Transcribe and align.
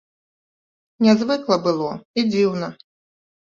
Нязвыкла 1.07 1.57
было 1.67 1.91
і 2.19 2.25
дзіўна. 2.31 2.67